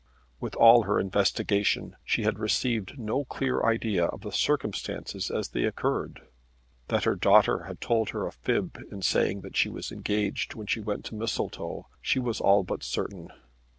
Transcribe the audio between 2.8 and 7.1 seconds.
no clear idea of the circumstances as they occurred. That